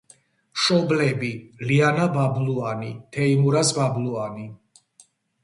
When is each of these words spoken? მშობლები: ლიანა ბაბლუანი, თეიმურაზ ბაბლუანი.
მშობლები: 0.59 1.29
ლიანა 1.71 2.07
ბაბლუანი, 2.15 2.91
თეიმურაზ 3.19 3.75
ბაბლუანი. 3.83 4.49